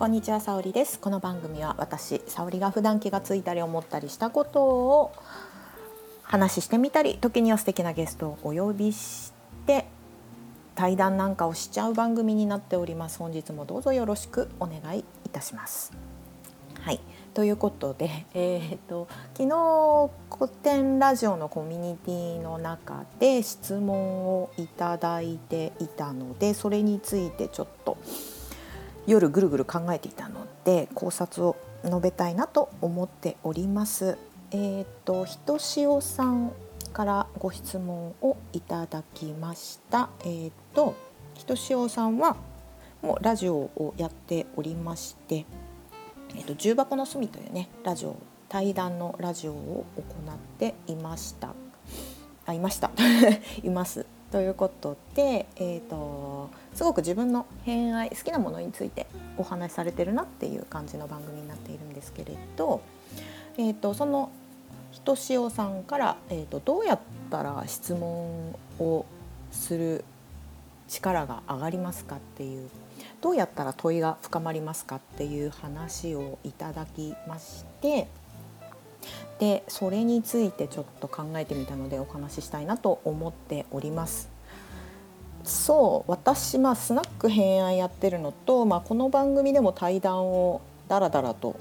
[0.00, 0.98] こんにちは、さおりです。
[0.98, 5.12] この番組は私、さおりが普段気がついたり思ったりしたことを
[6.22, 9.34] 話してみたり、時には素敵なゲストをお呼びし
[9.66, 9.84] て
[10.74, 13.18] 対談なんかをしちゃう番組になっております。
[13.18, 15.92] 本日もどうぞよろしくお願いいたします。
[16.80, 17.00] はい、
[17.34, 19.06] ということで、 えーと、
[19.36, 27.98] 昨日古典ラジオのコミュニティの中で質問をいただいていたのでそれについてちょっと
[29.10, 34.16] 夜ぐるぐる考えていたので考察を述べたいなと思っております。
[34.52, 36.52] えっ、ー、とひとしおさん
[36.92, 40.10] からご質問をいただきました。
[40.20, 40.94] えっ、ー、と
[41.34, 42.36] ひとしおさんは
[43.02, 45.44] もうラジオをやっておりまして、
[46.36, 48.16] えっ、ー、と重箱の隅というねラジオ
[48.48, 51.54] 対談のラジオを行っていました。
[52.46, 52.90] あいました
[53.62, 59.06] いますということで、えーと、すごく自分の偏愛好きなものについて
[59.36, 62.80] お話しされてるなっていう感じの番組になっているんですけれど、
[63.58, 64.30] えーと、その
[64.92, 67.00] ひとしおさんから、えーと、どうやっ
[67.30, 69.04] たら質問を
[69.50, 70.04] する
[70.88, 72.68] 力が上がりますかっていう
[73.20, 78.08] どうやったら問いが深まりますかっていう話をいただきまして
[79.38, 84.28] でそれについてちょっと考えてみたのでお話ししたいなと思っております。
[85.42, 91.56] そう私、まあ、スナック偏愛やってるのと、まあ、この番組でも対談をだらだらと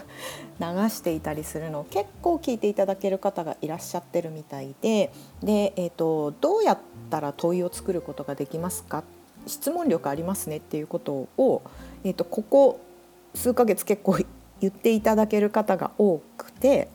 [0.60, 5.10] 流していたりするのを結構聞いていただける方がいらっしゃってるみたいで
[5.42, 9.04] で、えーと、どうやったら問いを作ることができますか？
[9.46, 11.62] 質問力ありますねっていうことを、
[12.02, 12.80] えーとここ
[13.34, 14.18] 数ヶ月結構
[14.60, 16.88] 言っていただける方が多くて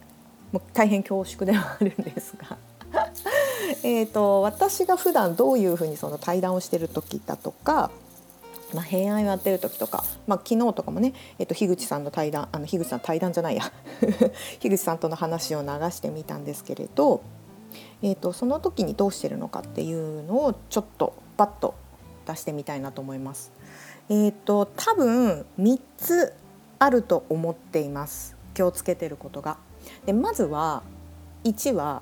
[0.52, 2.58] もう大変恐縮ではあるんですが
[3.84, 7.92] えと私が普段どういうふうにその対談をしてる時だとか、
[8.73, 13.64] まあ、平安をやってる時とか、まあ、昨日とかもね、えー、と樋口さんの対談あの樋口さん対談じゃないや
[14.60, 17.22] 樋口さんとの話を流してみたんですけれど、
[18.02, 21.76] えー、とその時にどうしてるのかっていうのをちょっとバッと
[22.26, 23.52] 出してみたいなと思います。
[24.12, 26.33] えーと、多分3つ
[26.80, 29.58] あると思っています気をつけてることが。
[30.06, 30.84] でまずは
[31.44, 32.02] 1は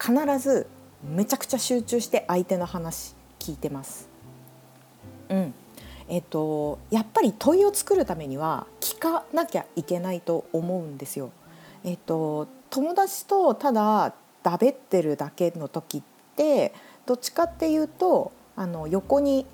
[0.00, 0.66] 必ず
[1.02, 4.08] めちゃくちゃ集中して相手の話聞いてます。
[5.28, 5.54] うん
[6.08, 11.30] えっと、やっぱり問いを作るためには聞かなきゃいけないと思うんですよ。
[11.84, 16.02] えっと、友達とただだべってるだけの時っ
[16.34, 16.74] て
[17.06, 19.46] どっちかっていうとあの横に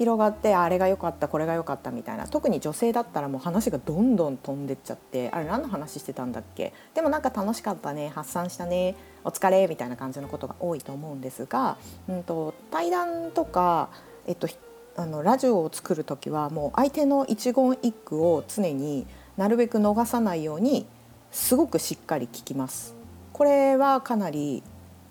[0.00, 2.26] 広がってあれが良かったこれが良かったみたいな。
[2.26, 6.72] 特に女性だったらもう話がどんどん飛んでっちゃってあれ何の話してたんだっけ？
[6.94, 8.08] でもなんか楽しかったね。
[8.14, 8.96] 発散したね。
[9.24, 11.76] お疲れみたいな感じのことが多いと思うんですが、
[12.08, 13.90] うんと、対談とか、
[14.26, 14.48] えっと、
[14.96, 19.06] あのラジオを作る時はもう相手の一言一句を常に
[19.36, 20.86] なるべく逃さないように
[21.30, 22.94] すごくしっかり聞きます。
[23.34, 24.62] これはかなり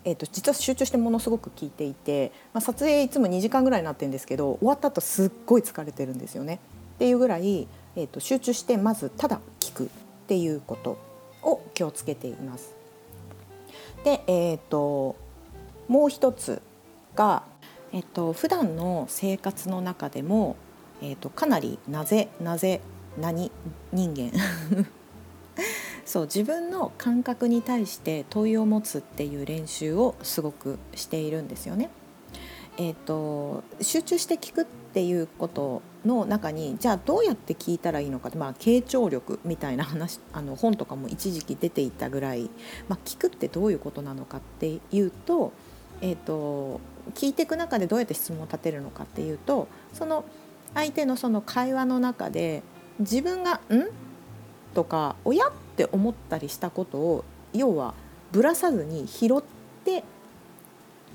[0.04, 6.58] えーと、実は集中してものすごく聞いていて、まあ、撮影いつも2時間ぐらいになってるんですけど終わった後すっごい疲れてるんですよね。
[6.94, 9.88] っていうぐらい、えーと、集中してまずただ聞くっ
[10.26, 10.98] ていうこと
[11.42, 12.74] を気をつけています。
[14.04, 15.16] で、えーと、
[15.88, 16.62] もう一つ
[17.14, 17.42] が、
[17.92, 20.56] えー、と普段の生活の中でも、
[21.02, 22.80] えー、とかなりなぜなぜ
[23.18, 23.50] 何
[23.92, 24.32] 人間？
[26.10, 31.88] そう自分の感覚に対して問いを持つっていう練習をすごくしているんですよね。
[32.78, 42.50] えーと、集中して聞くっていうことの中にじゃあどうやって聞いたらいいのかってまあ、傾聴力みたいな話 あの本とかも一時期出ていたぐらい、
[42.88, 45.52] まあ、聞くってどういうことなのかっていうと,、
[46.00, 46.80] えーと
[47.14, 50.24] 聞いていく中でどうやって質問を立てるのかっていうとその
[50.74, 52.64] 相手のその会話の中で
[52.98, 53.86] 自分が「ん?」
[54.74, 55.44] とか「おや?」
[55.84, 57.24] って思ったりしたことを
[57.54, 57.94] 要は
[58.32, 59.42] ぶらさずに拾っ
[59.84, 60.04] て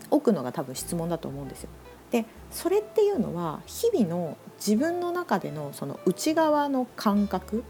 [0.09, 1.69] おくのが多分質問だと思うんですよ。
[2.11, 7.63] でそれっていうのは日々の自分の中でのその内側の感覚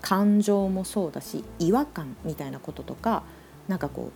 [0.00, 3.24] 感情もそうだし違和感みたいなこととか
[3.66, 4.10] なんかこ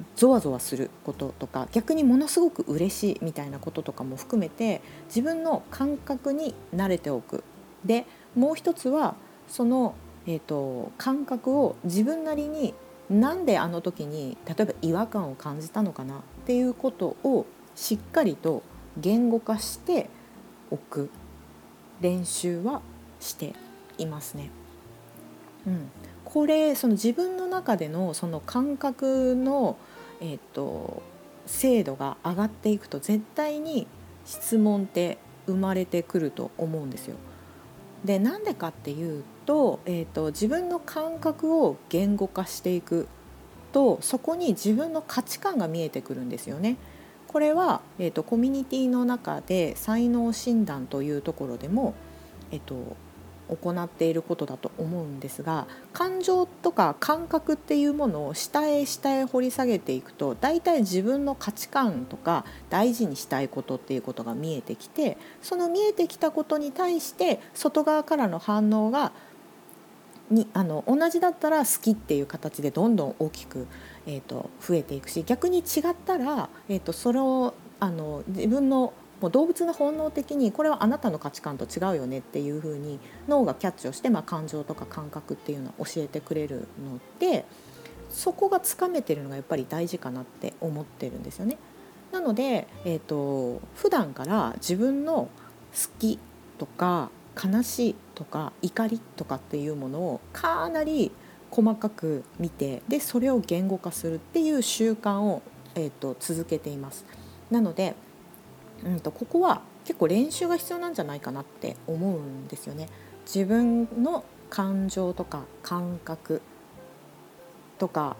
[0.00, 7.42] うゾワゾワすることとか逆にものすごく嬉しいみたいなこととかも含めて自分の感覚に慣れておく。
[7.84, 9.16] でもう一つは
[9.48, 9.94] その
[10.26, 12.74] えーと、感覚を自分なりに
[13.10, 18.62] なんであの時に例えば違和感を感じたのかなっていうことをしっかりと
[18.96, 20.08] 言語化して
[20.70, 21.10] おく
[22.00, 22.80] 練習は
[23.20, 23.54] して
[23.98, 24.50] いますね。
[25.66, 25.90] うん、
[26.24, 29.76] これその自分の中でのその感覚の、
[30.20, 31.02] えーと
[31.46, 33.86] 精度が上がっていくと絶対に
[34.24, 37.16] 質問って生まれてくると思うんですよ。
[38.04, 43.08] でなんでかっていうと,、えーと、自分の感覚を言語化していく
[43.72, 46.76] とそこに自分の価値観が見えてくるんですよね。
[47.28, 51.94] これは、えーと、コミュニティの中で才能診断というところでも、
[52.50, 52.96] えーと
[53.56, 69.12] 行っていることだと思うんですが感情とか感覚っていうものを下へ下へ掘り下げていくと大体自分の価値観とか大事にしたいことっていうことが見えてきてその見えてきたことに対して外側からの反応が
[70.30, 73.66] にあの同じだったら好きっていう形でどんどん大きく、
[74.06, 82.98] えーと、増えていくし逆に違ったら、えーとそれをあの自分のもう動物の本能的にこれはあなたの価値観と違うよねっていうふうに
[83.28, 87.44] 脳がキャッチをして、まあ、感情とか感覚っていうのを教えてくれるので
[88.10, 91.56] そこがつかめてるのがやっぱり大事かなって思ってるんですよね。
[92.10, 95.28] なので、えーと、普段から自分の好
[95.98, 96.18] き
[96.58, 97.08] とか
[97.42, 101.10] 悲しいとか怒りとかっていうものをかなり
[101.50, 105.42] 細かく見てでそれを言語化するっていう習慣を、
[105.74, 107.06] えーと続けています。
[107.50, 107.94] なので
[108.84, 112.88] うんと、ここは結構練習が必要なんじゃないかなって思うんですよね。
[113.26, 116.42] 自分の感情とか感覚
[117.78, 118.16] とか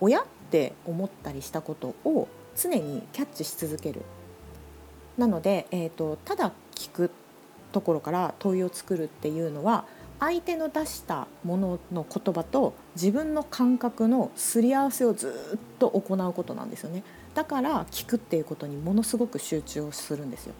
[0.00, 4.02] 親って思ったりしたことを常にキャッチし続ける。
[5.16, 7.10] なので、えーと、ただ聞く
[7.72, 9.84] ところから問いを作るっていうのは
[10.20, 17.02] 相手の出したものの言葉と自分の感覚のすり合わせをずっと行うことなんですよね。
[17.38, 20.54] だから聞くっていうことにものすごく集中をするんですよ。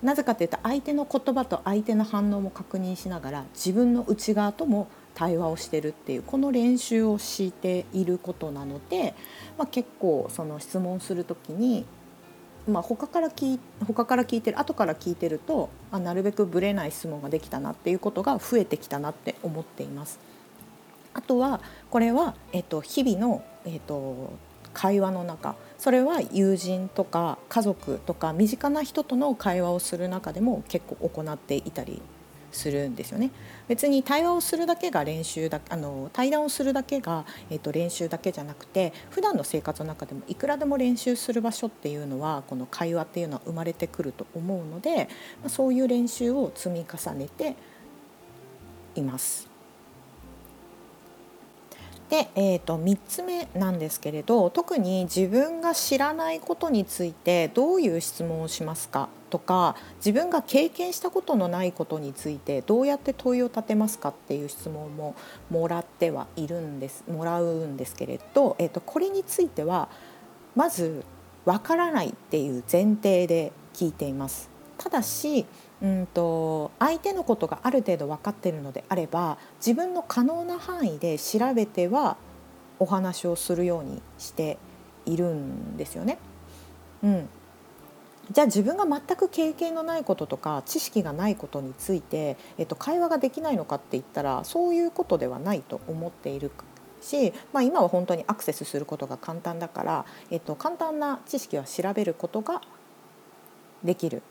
[0.00, 4.86] なぜかというと相手の言葉と相手の反応も確認しながら自分の内側とも
[5.16, 9.16] 対話をしてるっていうこの練習をしていることなので、
[9.58, 11.84] まあ、結構その質問する時に、
[12.68, 20.20] まあ、他から聞他から聞いてる後から聞いてるとあなるべくぶれない質問ができたなっていうことが増えてきたなって思っています。
[21.12, 21.60] あとは
[21.90, 24.34] これは、えっと、日々の、えっと、
[24.72, 32.02] 会話の中それは友人とか家族とか身近な人との会話をする中でも結構行っていたり
[32.50, 33.30] するんですよね
[33.68, 45.08] 別に対話をするだけが練習だあの対談をするだけが、えーと、練習だけじゃなくて普段の生活の中でもいくらでも練習する場所っていうのはこの会話っていうのは生まれてくると思うので、
[45.40, 47.56] まあ、そういう練習を積み重ねて
[48.94, 49.57] います。
[52.08, 59.08] で、えーと、3つ目なんですけれど特に自分が知らないことについてどういう質問をしますか？
[59.28, 64.08] とか自分が経験したことのないことについてどうやって問いを立てますか？
[64.08, 65.14] っていう質問も
[65.50, 69.90] もらってはいるんですもらうんですけれど、えーとこれについては
[70.56, 71.04] まず
[71.44, 74.48] わからないっていう前提で聞いています。
[74.78, 75.44] ただし
[75.80, 82.16] うんと相手のことがある程度分かっているのであれば自分の可能な範囲で調べては
[82.80, 84.58] お話をするようにして
[85.06, 86.18] いるんですよね。
[87.02, 87.28] うん、
[88.30, 96.50] じゃあ自分が全く経験のないこととか知識がないことについて、えっと、会話ができないのかって言ったらそういうことではないと思っている
[97.00, 102.60] し、まあ、今は本当にアクセスすることが簡単だから、えっと、簡単な知識は調べることが
[103.84, 104.22] できる。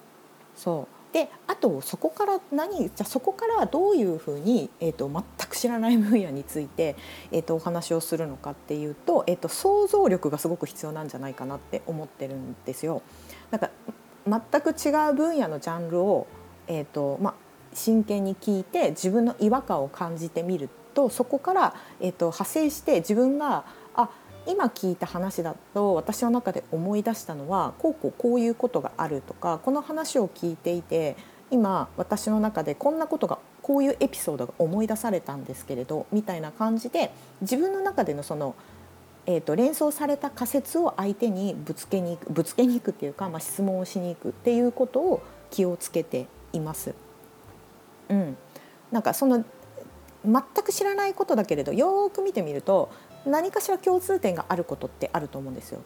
[0.56, 6.96] そうであとそこから何じゃそこからどういうふうに、えーと、全く知らない分野について、
[7.32, 13.02] えーと、お話をするのかっていうと,、えーと、想像力がすごく必要なんじゃないかなって思ってるんですよ。
[13.52, 13.70] なんか
[14.28, 16.28] 全く違う分野のジャンルを、
[16.68, 17.34] えーとま、
[17.74, 23.66] 真剣に聞いて自分の違和感を感じてみるとそこから、えー、と派生して自分が
[24.48, 31.16] 今聞いた話だと私の中で思い出したのはこうこうこういうことがあるとかこの話を聞いていて
[31.51, 37.12] 今私の中でこんなことがこういうエピソードが思い出されたんですけれどみたいな感じで
[37.42, 38.56] 自分の中でのその、
[39.25, 46.94] えーと、連想された仮説を相手にぶつけに行くぶつけに行くっていうか、まあ、質問をしに行くっていうことを気をつけています。
[48.10, 48.38] うん、
[48.92, 49.44] なんかその
[50.25, 52.89] 全く知らないことだけれどよく見てみると
[53.27, 55.81] 何かしら共通点があることってあると思うんですよ。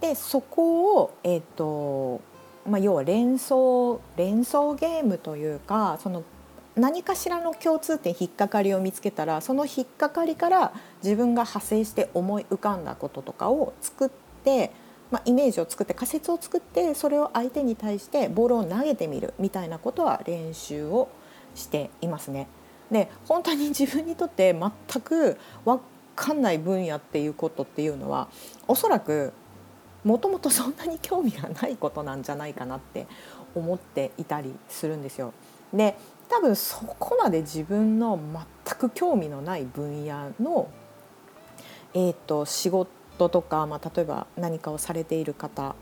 [0.00, 2.20] でそこを、えーと
[2.66, 6.24] まあ、要は連想連想ゲームというかその
[6.76, 14.10] 何かしらの共通点引っかかりを見つけたらその引っかかりから自分が派生して思い浮かんだこととかを作っ
[14.44, 14.70] て、
[15.10, 21.08] まあ、イメージを作って仮説を作ってそれを相手に対してボールを投げてみるみたいなことは練習を
[21.54, 22.46] していますね。
[22.90, 25.38] で本当に自分にとって全く
[26.16, 28.28] かんない分野っていうことっていうのは
[28.68, 29.32] おそらく
[30.04, 33.06] もともとそんなに興味がないことなんじゃないかなって
[33.54, 35.32] 思っていたりするんですよ。
[35.72, 35.96] で
[36.28, 38.18] 多分そこまで自分の
[38.64, 40.70] 全く興味のない分野の、
[41.92, 45.74] えーと、仕事とか、まあ、例えば何かをされている方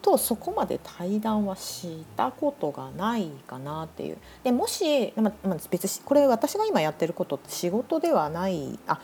[0.00, 9.00] とそこまで対談はしたことがないかなっていうでもし、まあ、別にこれ私が今やってることって仕事ではないあ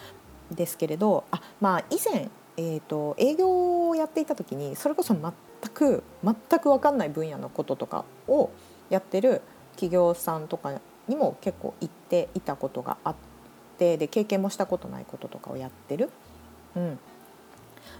[0.54, 5.32] ですけれどあまあ以前、えーと、営業をやっていた時にそれこそ全
[5.72, 8.50] く全く分かんない分野のこととかを
[8.90, 9.42] やってる
[9.72, 13.14] 企業さんとかにも結構行っていたことがあっ
[13.78, 16.10] てで経験もしたことないこととかをやってる。
[16.76, 16.98] うん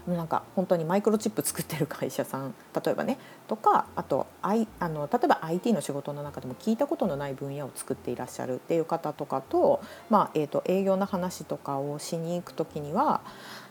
[0.07, 2.53] なんか本当にマイクロチップ作ってる会社さん
[2.85, 13.21] 例えばねとかあとあいあの例えば IT の仕事の中でも聞いたことのない分野を作っていらっしゃるっていう方とかと,、まあえーと、営業の話とかをしに行く時には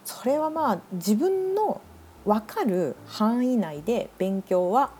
[0.04, 1.80] それはまあ自分の
[2.24, 4.90] 分かる範囲内で勉強は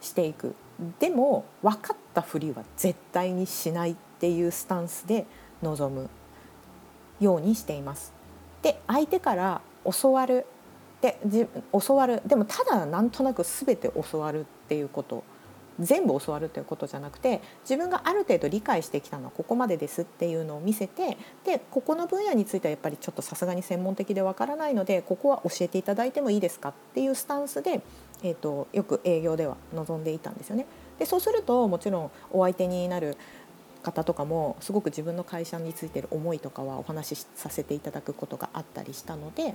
[0.00, 0.56] していく
[0.98, 5.26] でも分かったふりは絶対にしないっていうスタンスで
[5.62, 6.10] 臨む
[7.20, 8.12] ようにしています。
[8.62, 9.60] で相手から
[10.00, 10.46] 教わる。
[11.00, 11.18] で
[11.72, 12.22] 教わる。
[12.26, 15.24] でもただなんとなく全て教わるっていうこと。
[15.80, 27.82] 全部教わるということじゃなくて自分がある程度理解してきたのはここまでですっていうのを見せてでここの分野についてはやっぱりちょっとさすがに専門的でわからないのでここは教えていただいてもいいですかっていうスタンスで、
[28.22, 30.66] えーと、よく営業では望んでいたんですよね。
[30.98, 33.16] でそうするともちろんお相手になる
[33.82, 39.54] 方とかもすごく自分の会社についてる思いとかはお話しさせていただくことがあったりしたので、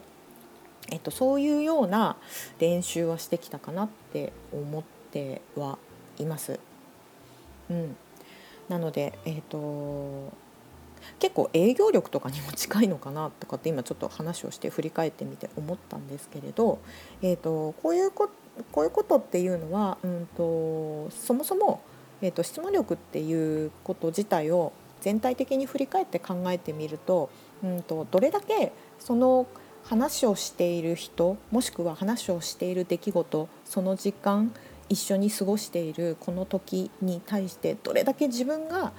[0.91, 2.17] えっと、そういうような
[2.60, 5.77] 練習はしてきたかなって思っては
[6.19, 6.60] います。
[7.69, 7.96] うん、
[8.69, 10.31] なので、えーと、
[11.19, 16.79] 結構営業力とかにも近いのかなとかって今ちょっと話をして振り返ってみて思ったんですけれど、
[17.22, 18.29] えーと、こういうこ
[18.72, 21.81] こういうことっていうのは、うんと、そもそも、
[22.21, 27.29] えー、と質問力っていうこと自体を全体的に振り返って考えてみると,、
[27.63, 29.47] うんとどれだけその
[29.83, 34.51] 話をしている人もしくは話をしている出来事その時間
[34.89, 38.91] 一緒に過ごしているこの時に対してどれだけ自分が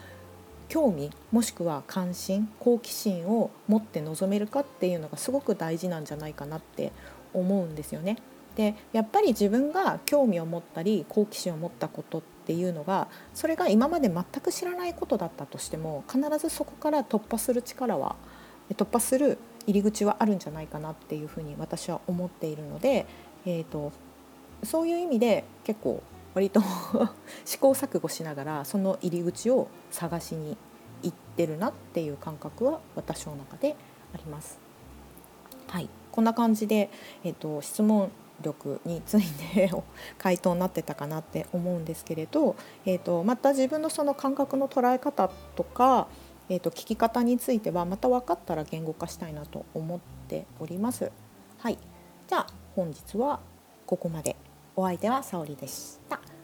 [0.69, 6.93] 興味もしくは関心好奇心を持って臨めるかっていうのがすごく大事なんじゃないかなって
[7.33, 8.17] 思うんですよね。
[8.57, 18.17] でやっぱり自分が興味を持ったり好奇心を持ったことっていうのがそれが今まで全く知らないことだったとしても必ずそこから突破する力は
[18.75, 23.07] 突破する入り口はあるんじゃないかなっていうふうに私は思っているので、
[23.45, 23.93] えーと、
[24.63, 26.03] そういう意味で結構
[26.35, 26.63] 割と
[27.45, 30.57] 試行錯誤しながらその入り口を探しに
[31.03, 33.77] 行ってるなっていう感覚は私の中で
[34.15, 34.59] あります。
[35.69, 36.91] はい、こんな感じで、
[37.25, 38.11] えーと、質問
[38.43, 39.71] 力について
[40.19, 46.09] 回答になってたかなって思うんですけれど、えーとまた自分のその感覚の捉え方とか
[46.51, 51.13] えーと、聞き方についてはまた分かったら言語化したいなと思っております。
[51.59, 51.79] はい、
[52.27, 53.41] じゃあ本日は
[53.87, 54.37] ここまで。
[54.79, 56.38] お相手は沙織でした。